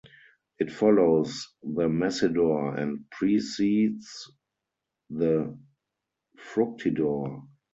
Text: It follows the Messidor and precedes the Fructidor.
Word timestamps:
It 0.57 0.71
follows 0.71 1.47
the 1.61 1.87
Messidor 1.87 2.73
and 2.75 3.07
precedes 3.11 4.31
the 5.11 5.55
Fructidor. 6.39 7.43